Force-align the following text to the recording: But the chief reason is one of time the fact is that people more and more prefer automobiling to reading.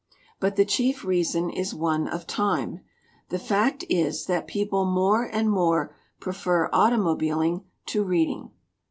But 0.39 0.55
the 0.55 0.65
chief 0.65 1.05
reason 1.05 1.51
is 1.51 1.75
one 1.75 2.07
of 2.07 2.25
time 2.25 2.79
the 3.29 3.37
fact 3.37 3.85
is 3.87 4.25
that 4.25 4.47
people 4.47 4.83
more 4.83 5.25
and 5.25 5.47
more 5.47 5.95
prefer 6.19 6.71
automobiling 6.73 7.65
to 7.85 8.03
reading. 8.03 8.49